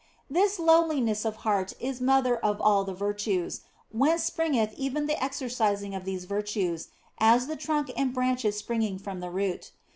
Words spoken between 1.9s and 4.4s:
mother of all the virtues, whence